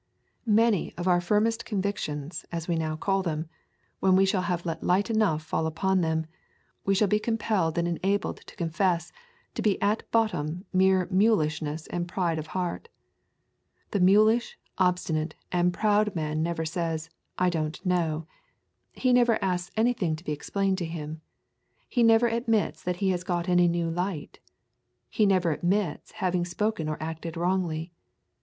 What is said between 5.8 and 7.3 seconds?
them, we shall be